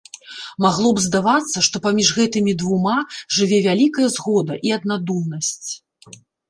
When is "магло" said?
0.65-0.89